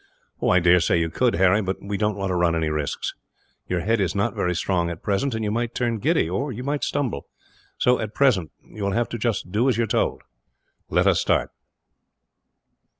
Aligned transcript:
"I 0.41 0.59
dare 0.59 0.79
say 0.79 0.99
you 0.99 1.11
could, 1.11 1.35
Harry; 1.35 1.61
but 1.61 1.77
we 1.79 1.95
don't 1.95 2.17
want 2.17 2.31
to 2.31 2.35
run 2.35 2.55
any 2.55 2.69
risks. 2.71 3.13
Your 3.67 3.81
head 3.81 4.01
is 4.01 4.15
not 4.15 4.33
very 4.33 4.55
strong, 4.55 4.89
at 4.89 5.03
present; 5.03 5.35
and 5.35 5.43
you 5.43 5.51
might 5.51 5.75
turn 5.75 5.99
giddy, 5.99 6.27
or 6.27 6.51
you 6.51 6.63
might 6.63 6.83
stumble. 6.83 7.27
So, 7.77 7.99
at 7.99 8.15
present, 8.15 8.49
you 8.65 8.81
will 8.83 8.93
have 8.93 9.09
just 9.09 9.43
to 9.43 9.49
do 9.49 9.69
as 9.69 9.77
you 9.77 9.83
are 9.83 9.85
told. 9.85 10.23
"Let 10.89 11.05
us 11.05 11.21
start." 11.21 11.51